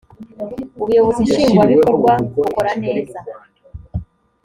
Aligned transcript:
ubuyobozi 0.81 1.19
nshingwabikorwa 1.27 2.11
bukora 2.37 2.71
neza 2.83 3.17